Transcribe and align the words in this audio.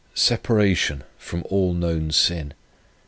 Separation 0.15 1.03
from 1.19 1.43
all 1.51 1.75
known 1.75 2.09
sin. 2.09 2.55